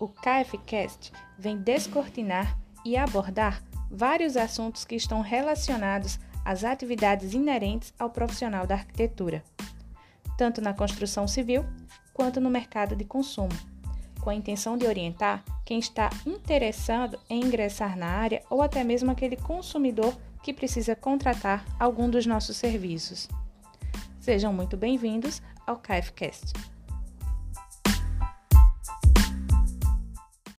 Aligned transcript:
O 0.00 0.08
KFcast 0.08 1.12
vem 1.38 1.58
descortinar 1.58 2.58
e 2.86 2.96
abordar 2.96 3.62
vários 3.90 4.34
assuntos 4.34 4.82
que 4.82 4.94
estão 4.94 5.20
relacionados 5.20 6.18
às 6.42 6.64
atividades 6.64 7.34
inerentes 7.34 7.92
ao 7.98 8.08
profissional 8.08 8.66
da 8.66 8.76
arquitetura, 8.76 9.44
tanto 10.38 10.62
na 10.62 10.72
construção 10.72 11.28
civil 11.28 11.66
quanto 12.14 12.40
no 12.40 12.48
mercado 12.48 12.96
de 12.96 13.04
consumo, 13.04 13.52
com 14.22 14.30
a 14.30 14.34
intenção 14.34 14.78
de 14.78 14.86
orientar 14.86 15.44
quem 15.66 15.78
está 15.78 16.08
interessado 16.24 17.20
em 17.28 17.44
ingressar 17.44 17.94
na 17.94 18.06
área 18.06 18.42
ou 18.48 18.62
até 18.62 18.82
mesmo 18.82 19.10
aquele 19.10 19.36
consumidor 19.36 20.16
que 20.42 20.54
precisa 20.54 20.96
contratar 20.96 21.62
algum 21.78 22.08
dos 22.08 22.24
nossos 22.24 22.56
serviços. 22.56 23.28
Sejam 24.18 24.50
muito 24.50 24.78
bem-vindos 24.78 25.42
ao 25.66 25.76
KFcast. 25.76 26.54